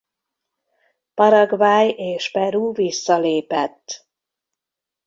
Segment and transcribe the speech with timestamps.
[1.13, 4.07] Paraguay és Peru visszalépett.